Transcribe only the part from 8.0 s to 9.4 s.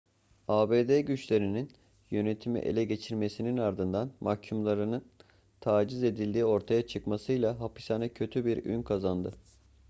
kötü bir ün kazandı